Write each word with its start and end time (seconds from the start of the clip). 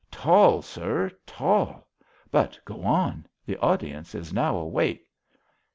"Tall, 0.25 0.63
sir, 0.63 1.11
tall. 1.27 1.87
But 2.31 2.59
go 2.65 2.81
on. 2.85 3.27
The 3.45 3.57
audience 3.57 4.15
is 4.15 4.33
now 4.33 4.55
awake." 4.55 5.05